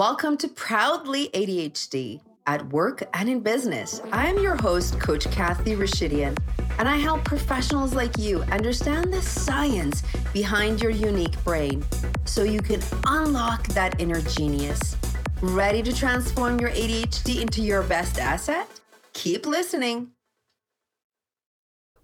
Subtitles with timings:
[0.00, 4.00] Welcome to Proudly ADHD at work and in business.
[4.12, 6.38] I am your host, Coach Kathy Rashidian,
[6.78, 10.02] and I help professionals like you understand the science
[10.32, 11.84] behind your unique brain
[12.24, 14.96] so you can unlock that inner genius.
[15.42, 18.66] Ready to transform your ADHD into your best asset?
[19.12, 20.12] Keep listening.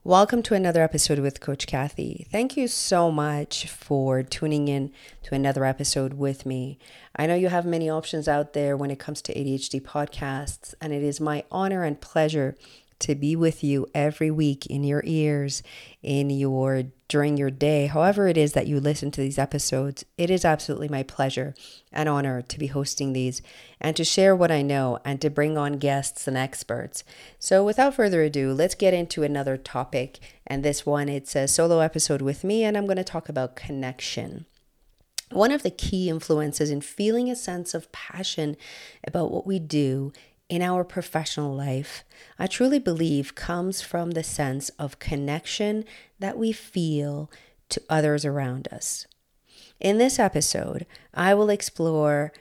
[0.07, 2.29] Welcome to another episode with Coach Kathy.
[2.31, 4.93] Thank you so much for tuning in
[5.25, 6.79] to another episode with me.
[7.17, 10.93] I know you have many options out there when it comes to ADHD podcasts, and
[10.93, 12.55] it is my honor and pleasure
[13.01, 15.63] to be with you every week in your ears,
[16.03, 20.05] in your during your day, however it is that you listen to these episodes.
[20.19, 21.55] It is absolutely my pleasure
[21.93, 23.43] and honor to be hosting these
[23.81, 27.05] and to share what I know and to bring on guests and experts.
[27.39, 30.19] So without further ado, let's get into another topic.
[30.47, 33.57] And this one, it's a solo episode with me, and I'm going to talk about
[33.57, 34.47] connection.
[35.31, 38.57] One of the key influences in feeling a sense of passion
[39.05, 40.13] about what we do
[40.49, 42.05] in our professional life,
[42.39, 45.85] I truly believe comes from the sense of connection
[46.19, 47.31] that we feel
[47.71, 49.07] to others around us.
[49.81, 52.33] In this episode, I will explore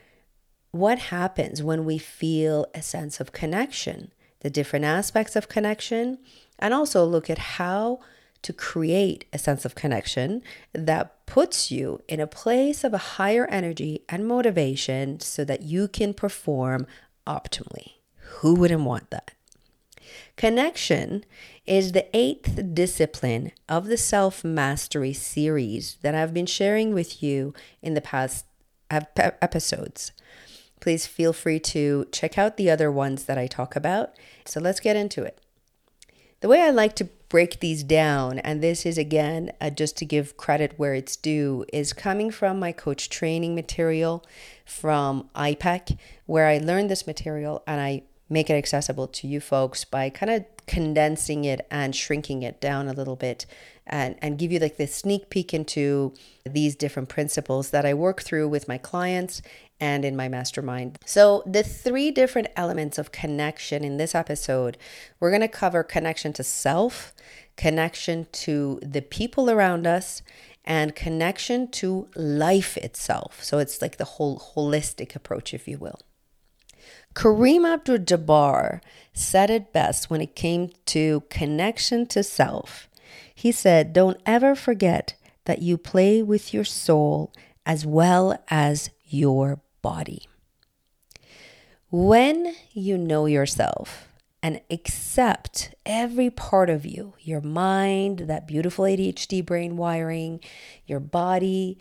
[0.70, 6.18] what happens when we feel a sense of connection, the different aspects of connection,
[6.58, 8.00] and also look at how
[8.42, 10.42] to create a sense of connection
[10.72, 15.88] that puts you in a place of a higher energy and motivation so that you
[15.88, 16.86] can perform
[17.26, 17.95] optimally.
[18.38, 19.32] Who wouldn't want that?
[20.36, 21.24] Connection
[21.66, 27.54] is the eighth discipline of the self mastery series that I've been sharing with you
[27.82, 28.44] in the past
[28.90, 30.12] episodes.
[30.80, 34.10] Please feel free to check out the other ones that I talk about.
[34.44, 35.40] So let's get into it.
[36.40, 40.04] The way I like to break these down, and this is again uh, just to
[40.04, 44.24] give credit where it's due, is coming from my coach training material
[44.64, 49.84] from IPEC, where I learned this material and I make it accessible to you folks
[49.84, 53.46] by kind of condensing it and shrinking it down a little bit
[53.86, 56.12] and, and give you like this sneak peek into
[56.44, 59.42] these different principles that I work through with my clients
[59.78, 60.98] and in my mastermind.
[61.04, 64.76] So, the three different elements of connection in this episode,
[65.20, 67.14] we're going to cover connection to self,
[67.56, 70.22] connection to the people around us,
[70.64, 73.44] and connection to life itself.
[73.44, 76.00] So, it's like the whole holistic approach, if you will.
[77.16, 78.82] Kareem Abdul Jabbar
[79.14, 82.90] said it best when it came to connection to self.
[83.34, 85.14] He said, Don't ever forget
[85.46, 87.32] that you play with your soul
[87.64, 90.28] as well as your body.
[91.90, 94.08] When you know yourself
[94.42, 100.40] and accept every part of you, your mind, that beautiful ADHD brain wiring,
[100.84, 101.78] your body,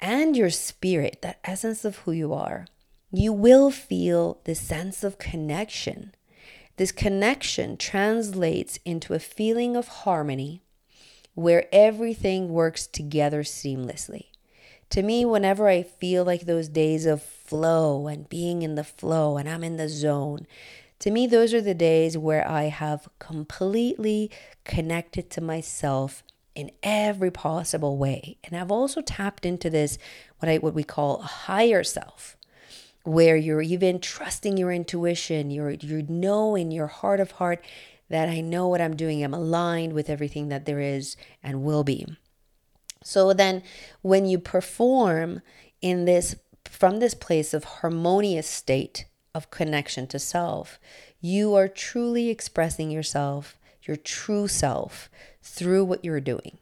[0.00, 2.66] and your spirit, that essence of who you are,
[3.12, 6.14] you will feel this sense of connection.
[6.76, 10.62] This connection translates into a feeling of harmony
[11.34, 14.26] where everything works together seamlessly.
[14.90, 19.36] To me, whenever I feel like those days of flow and being in the flow
[19.36, 20.46] and I'm in the zone,
[20.98, 24.30] to me, those are the days where I have completely
[24.64, 26.22] connected to myself
[26.54, 28.38] in every possible way.
[28.44, 29.98] And I've also tapped into this,
[30.38, 32.36] what I what we call a higher self
[33.04, 37.64] where you're even trusting your intuition, you're you know in your heart of heart
[38.08, 39.24] that I know what I'm doing.
[39.24, 42.06] I'm aligned with everything that there is and will be.
[43.02, 43.62] So then
[44.02, 45.40] when you perform
[45.80, 50.78] in this from this place of harmonious state of connection to self,
[51.20, 55.10] you are truly expressing yourself, your true self
[55.42, 56.58] through what you're doing.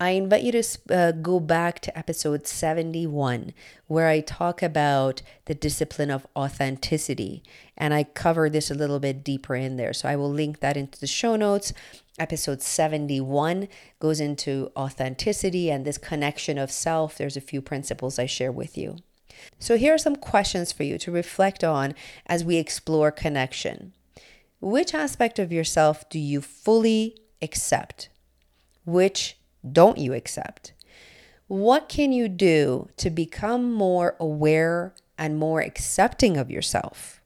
[0.00, 3.52] I invite you to uh, go back to episode 71,
[3.88, 7.42] where I talk about the discipline of authenticity.
[7.76, 9.92] And I cover this a little bit deeper in there.
[9.92, 11.72] So I will link that into the show notes.
[12.16, 13.66] Episode 71
[13.98, 17.18] goes into authenticity and this connection of self.
[17.18, 18.98] There's a few principles I share with you.
[19.58, 21.94] So here are some questions for you to reflect on
[22.26, 23.94] as we explore connection.
[24.60, 28.10] Which aspect of yourself do you fully accept?
[28.84, 29.37] Which
[29.70, 30.72] don't you accept?
[31.46, 37.20] What can you do to become more aware and more accepting of yourself?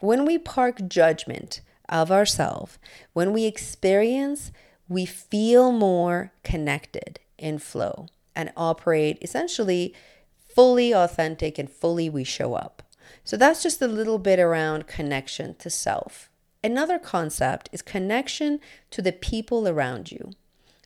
[0.00, 2.78] When we park judgment of ourselves,
[3.12, 4.52] when we experience,
[4.88, 9.94] we feel more connected in flow and operate essentially
[10.38, 12.82] fully authentic and fully we show up.
[13.22, 16.30] So that's just a little bit around connection to self.
[16.64, 18.60] Another concept is connection
[18.90, 20.32] to the people around you.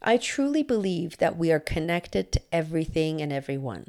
[0.04, 3.86] I truly believe that we are connected to everything and everyone.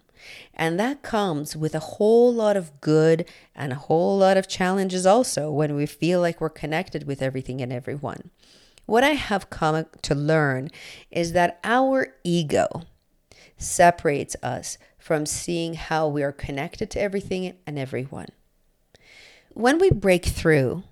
[0.54, 5.06] And that comes with a whole lot of good and a whole lot of challenges
[5.06, 8.30] also when we feel like we're connected with everything and everyone.
[8.86, 10.69] What I have come to learn
[11.10, 12.83] is that our ego
[13.57, 18.27] separates us from seeing how we are connected to everything and everyone.
[19.54, 20.83] When we break through,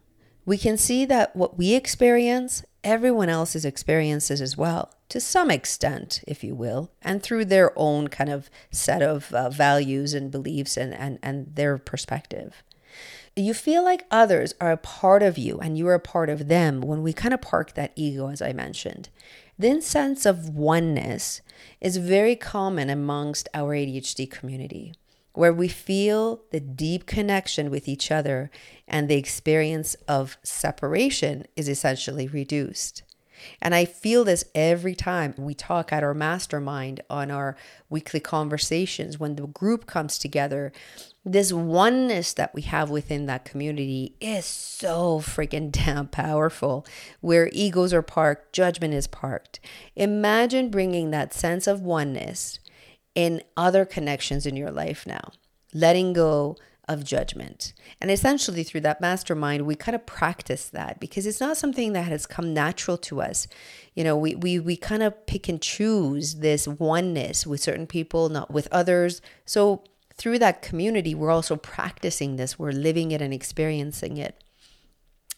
[0.46, 6.24] we can see that what we experience, everyone else's experiences as well, to some extent,
[6.26, 10.78] if you will, and through their own kind of set of uh, values and beliefs
[10.78, 12.64] and, and, and their perspective.
[13.36, 16.48] You feel like others are a part of you and you are a part of
[16.48, 19.10] them when we kind of park that ego, as I mentioned.
[19.60, 21.42] This sense of oneness
[21.82, 24.94] is very common amongst our ADHD community,
[25.34, 28.50] where we feel the deep connection with each other
[28.88, 33.04] and the experience of separation is essentially reduced.
[33.62, 37.56] And I feel this every time we talk at our mastermind on our
[37.90, 40.72] weekly conversations when the group comes together.
[41.24, 46.86] This oneness that we have within that community is so freaking damn powerful.
[47.20, 49.60] Where egos are parked, judgment is parked.
[49.96, 52.60] Imagine bringing that sense of oneness
[53.16, 55.32] in other connections in your life now,
[55.74, 56.56] letting go
[56.92, 57.74] of judgment.
[58.00, 62.04] And essentially, through that mastermind, we kind of practice that because it's not something that
[62.04, 63.48] has come natural to us.
[63.96, 68.30] You know, we, we, we kind of pick and choose this oneness with certain people,
[68.30, 69.22] not with others.
[69.46, 69.84] So,
[70.16, 74.44] through that community, we're also practicing this, we're living it and experiencing it.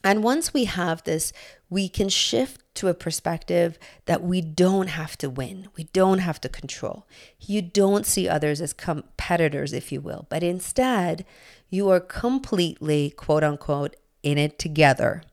[0.03, 1.31] And once we have this,
[1.69, 6.41] we can shift to a perspective that we don't have to win, we don't have
[6.41, 7.07] to control.
[7.39, 11.25] You don't see others as competitors, if you will, but instead,
[11.69, 15.23] you are completely, quote unquote, in it together.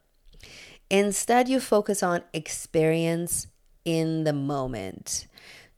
[0.90, 3.46] Instead, you focus on experience
[3.84, 5.26] in the moment.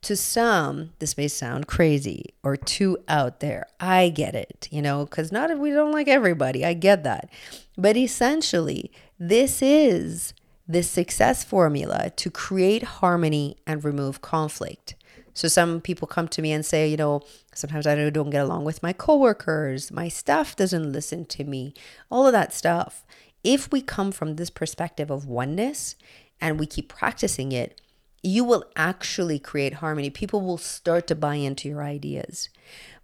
[0.02, 3.66] To some, this may sound crazy or too out there.
[3.78, 6.64] I get it, you know, because not if we don't like everybody.
[6.64, 7.30] I get that.
[7.76, 10.34] But essentially, this is
[10.68, 14.94] the success formula to create harmony and remove conflict.
[15.34, 17.22] So some people come to me and say, you know,
[17.54, 21.72] sometimes I don't get along with my coworkers, my staff doesn't listen to me,
[22.10, 23.04] all of that stuff.
[23.42, 25.96] If we come from this perspective of oneness
[26.40, 27.80] and we keep practicing it,
[28.22, 30.10] you will actually create harmony.
[30.10, 32.50] People will start to buy into your ideas.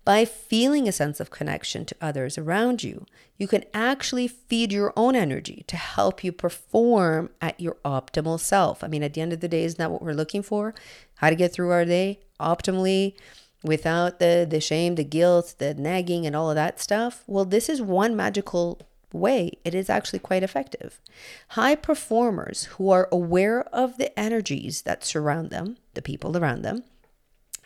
[0.09, 3.05] By feeling a sense of connection to others around you,
[3.37, 8.83] you can actually feed your own energy to help you perform at your optimal self.
[8.83, 10.75] I mean, at the end of the day, isn't that what we're looking for?
[11.17, 13.17] How to get through our day optimally
[13.63, 17.23] without the, the shame, the guilt, the nagging, and all of that stuff?
[17.27, 18.81] Well, this is one magical
[19.13, 21.03] way, it is actually quite effective.
[21.49, 26.85] High performers who are aware of the energies that surround them, the people around them,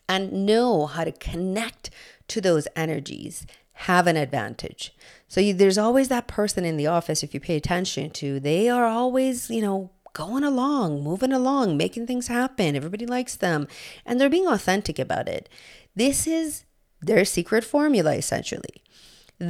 [0.09, 1.91] and know how to connect
[2.29, 4.95] to those energies have an advantage.
[5.29, 8.69] So you, there's always that person in the office, if you pay attention to, they
[8.69, 12.77] are always, you know, going along, moving along, making things happen.
[12.77, 13.67] Everybody likes them,
[14.05, 15.49] and they're being authentic about it.
[15.97, 16.65] This is
[17.01, 18.83] their secret formula, essentially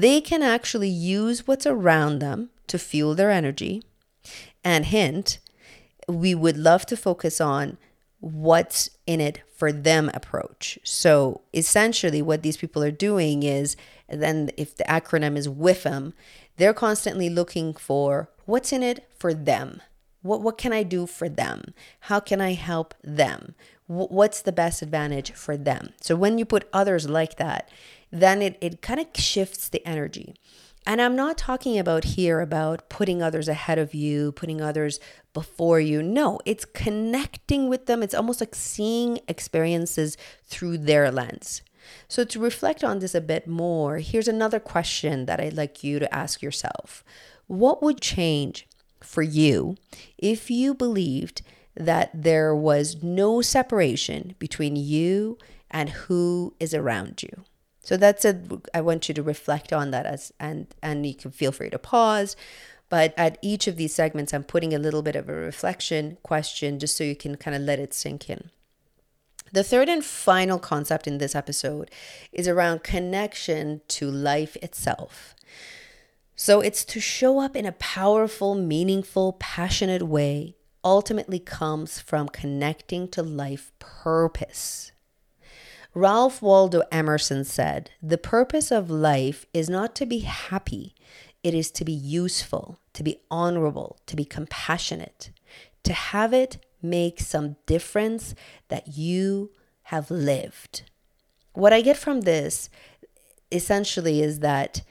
[0.01, 3.83] they can actually use what's around them to fuel their energy.
[4.65, 5.39] And hint,
[6.09, 7.77] we would love to focus on
[8.21, 10.79] what's in it for them approach.
[10.85, 13.77] So essentially, what these people are doing is
[14.09, 16.13] then, if the acronym is WIFM,
[16.57, 19.81] they're constantly looking for what's in it for them.
[20.23, 21.75] What, what can I do for them?
[22.01, 23.55] How can I help them?
[23.87, 25.93] What's the best advantage for them?
[26.01, 27.69] So when you put others like that,
[28.11, 30.35] then it, it kind of shifts the energy.
[30.85, 34.99] And I'm not talking about here about putting others ahead of you, putting others
[35.33, 36.03] before you.
[36.03, 38.03] No, it's connecting with them.
[38.03, 41.63] It's almost like seeing experiences through their lens.
[42.09, 45.99] So, to reflect on this a bit more, here's another question that I'd like you
[45.99, 47.05] to ask yourself
[47.47, 48.67] What would change
[49.01, 49.77] for you
[50.19, 51.43] if you believed
[51.77, 55.39] that there was no separation between you
[55.71, 57.45] and who is around you?
[57.83, 58.41] So that's a
[58.73, 61.79] I want you to reflect on that as and and you can feel free to
[61.79, 62.37] pause.
[62.89, 66.79] But at each of these segments, I'm putting a little bit of a reflection question
[66.79, 68.51] just so you can kind of let it sink in.
[69.51, 71.91] The third and final concept in this episode
[72.33, 75.35] is around connection to life itself.
[76.37, 83.09] So it's to show up in a powerful, meaningful, passionate way ultimately comes from connecting
[83.09, 84.92] to life purpose.
[85.95, 90.95] Ralph Waldo Emerson said, The purpose of life is not to be happy,
[91.43, 95.31] it is to be useful, to be honorable, to be compassionate,
[95.83, 98.35] to have it make some difference
[98.69, 99.51] that you
[99.85, 100.83] have lived.
[101.55, 102.71] what I get from this
[103.51, 104.83] essentially is that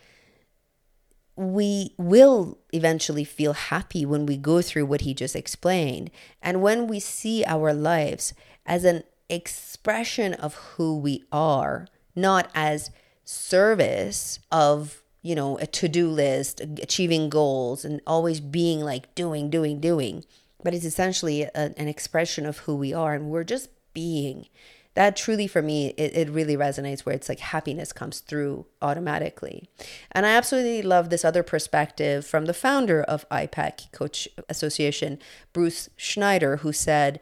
[1.35, 6.11] we will eventually feel happy when we go through what he just explained.
[6.41, 12.91] And when we see our lives as an expression of who we are, not as
[13.23, 19.49] service of, you know, a to do list, achieving goals, and always being like doing,
[19.49, 20.25] doing, doing.
[20.63, 24.47] But it's essentially a, an expression of who we are, and we're just being
[24.93, 29.69] that truly for me it, it really resonates where it's like happiness comes through automatically
[30.11, 35.19] and i absolutely love this other perspective from the founder of IPEC coach association
[35.53, 37.19] bruce schneider who said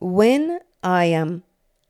[0.00, 1.42] when i am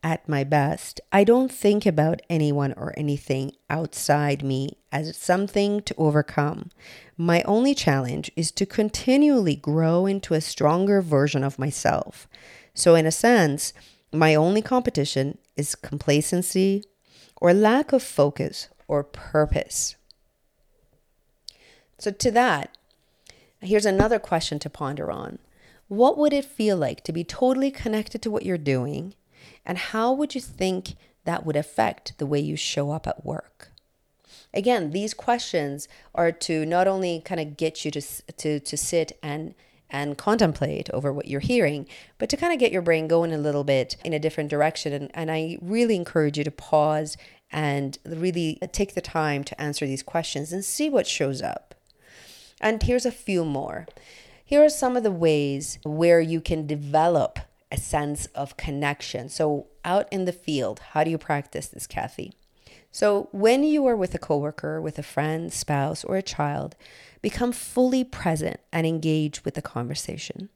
[0.02, 5.94] at my best i don't think about anyone or anything outside me as something to
[5.96, 6.70] overcome
[7.16, 12.26] my only challenge is to continually grow into a stronger version of myself
[12.74, 13.72] so in a sense
[14.12, 16.84] my only competition is complacency
[17.36, 19.96] or lack of focus or purpose.
[21.98, 22.76] So, to that,
[23.60, 25.38] here's another question to ponder on.
[25.88, 29.14] What would it feel like to be totally connected to what you're doing?
[29.64, 30.94] And how would you think
[31.24, 33.72] that would affect the way you show up at work?
[34.54, 39.18] Again, these questions are to not only kind of get you to, to, to sit
[39.22, 39.54] and
[39.92, 43.38] and contemplate over what you're hearing, but to kind of get your brain going a
[43.38, 44.92] little bit in a different direction.
[44.92, 47.18] And, and I really encourage you to pause
[47.52, 51.74] and really take the time to answer these questions and see what shows up.
[52.58, 53.86] And here's a few more.
[54.42, 57.38] Here are some of the ways where you can develop
[57.72, 59.28] a sense of connection.
[59.28, 62.34] So, out in the field, how do you practice this, Kathy?
[62.92, 66.76] So, when you are with a coworker, with a friend, spouse, or a child,
[67.22, 70.48] Become fully present and engage with the conversation.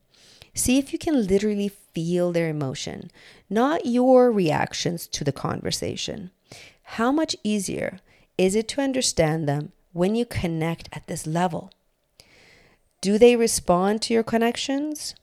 [0.52, 3.11] See if you can literally feel their emotion,
[3.49, 6.32] not your reactions to the conversation.
[6.82, 8.00] How much easier
[8.37, 11.70] is it to understand them when you connect at this level?
[13.00, 15.14] Do they respond to your connections?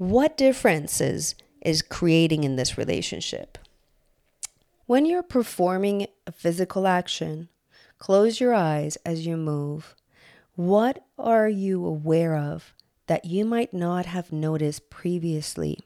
[0.00, 3.58] What differences is creating in this relationship?
[4.86, 7.50] When you're performing a physical action,
[7.98, 9.94] close your eyes as you move
[10.54, 12.72] what are you aware of
[13.08, 15.80] that you might not have noticed previously?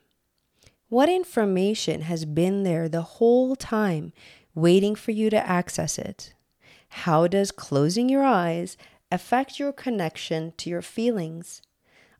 [0.88, 4.12] What information has been there the whole time
[4.54, 6.34] waiting for you to access it?
[6.88, 8.76] How does closing your eyes
[9.10, 11.62] affect your connection to your feelings,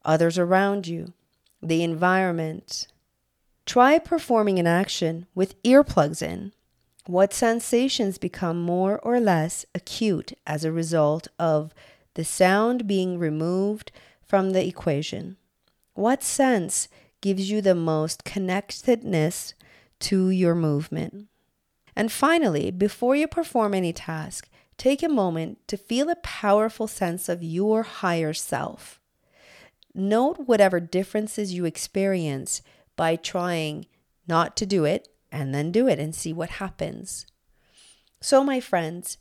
[0.05, 1.13] others around you,
[1.65, 2.87] the environment?
[3.67, 6.53] Try performing an action with earplugs in.
[7.07, 11.75] What sensations become more or less acute as a result of
[12.15, 13.91] the sound being removed
[14.23, 15.37] from the equation.
[15.95, 16.89] What sense
[17.21, 19.55] gives you the most connectedness
[20.01, 21.29] to your movement?
[21.97, 27.29] And finally, before you perform any task, take a moment to feel a powerful sense
[27.29, 29.01] of your higher self.
[29.95, 32.63] Note whatever differences you experience
[32.97, 33.87] by trying
[34.27, 37.27] not to do it and then do it and see what happens.
[38.21, 39.19] So, my friends,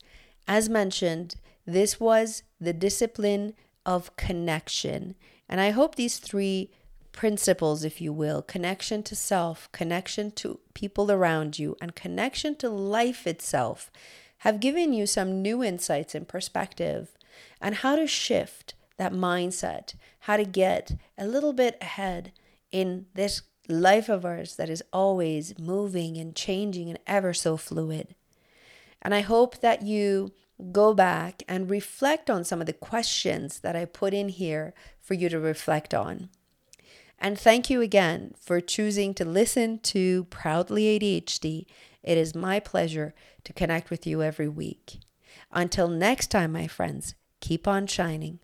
[0.48, 3.54] as mentioned, this was the discipline
[3.86, 5.16] of connection.
[5.48, 6.72] And I hope these three
[7.12, 12.70] principles, if you will connection to self, connection to people around you, and connection to
[12.70, 13.92] life itself
[14.40, 17.18] have given you some new insights and perspective
[17.62, 22.32] on how to shift that mindset, how to get a little bit ahead
[22.72, 28.16] in this life of ours that is always moving and changing and ever so fluid.
[29.02, 30.32] And I hope that you
[30.72, 35.14] go back and reflect on some of the questions that I put in here for
[35.14, 36.30] you to reflect on.
[37.20, 41.66] And thank you again for choosing to listen to Proudly ADHD.
[42.02, 43.14] It is my pleasure
[43.46, 45.00] to connect with you every week.
[45.52, 48.40] Until next time, my friends, keep on shining.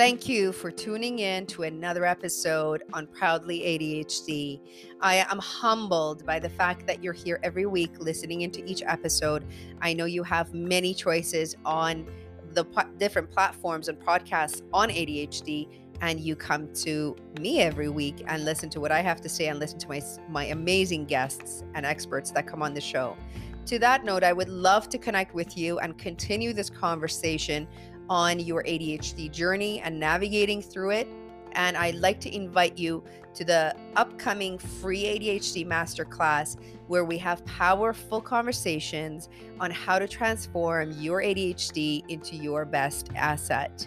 [0.00, 4.58] Thank you for tuning in to another episode on Proudly ADHD.
[5.02, 9.44] I am humbled by the fact that you're here every week listening into each episode.
[9.82, 12.06] I know you have many choices on
[12.54, 12.64] the
[12.96, 15.68] different platforms and podcasts on ADHD
[16.00, 19.48] and you come to me every week and listen to what I have to say
[19.48, 23.18] and listen to my my amazing guests and experts that come on the show.
[23.66, 27.68] To that note, I would love to connect with you and continue this conversation
[28.10, 31.08] on your ADHD journey and navigating through it.
[31.52, 33.02] And I'd like to invite you
[33.34, 36.56] to the upcoming free ADHD masterclass
[36.88, 39.28] where we have powerful conversations
[39.60, 43.86] on how to transform your ADHD into your best asset.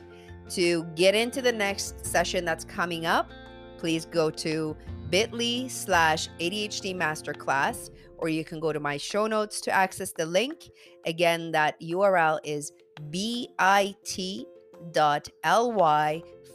[0.51, 3.29] To get into the next session that's coming up,
[3.77, 4.75] please go to
[5.09, 10.25] bit.ly slash ADHD Masterclass, or you can go to my show notes to access the
[10.25, 10.69] link.
[11.05, 12.71] Again, that URL is
[13.09, 13.83] bit.ly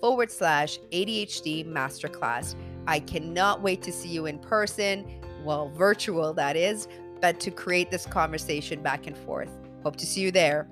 [0.00, 2.54] forward slash ADHD Masterclass.
[2.86, 5.04] I cannot wait to see you in person,
[5.44, 6.88] well, virtual that is,
[7.20, 9.50] but to create this conversation back and forth.
[9.82, 10.68] Hope to see you there.